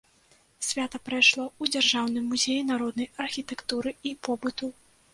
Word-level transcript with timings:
Свята 0.67 0.99
прайшло 1.09 1.45
ў 1.61 1.75
дзяржаўным 1.77 2.25
музеі 2.33 2.67
народнай 2.73 3.13
архітэктуры 3.27 3.99
і 4.07 4.19
побыту. 4.29 4.77